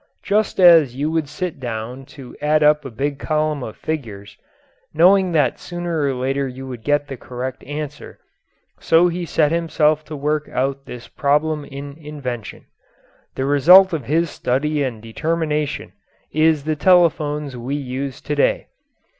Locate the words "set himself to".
9.27-10.15